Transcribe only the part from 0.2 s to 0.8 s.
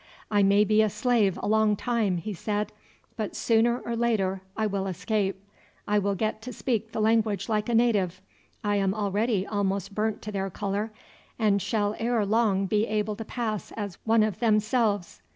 "I may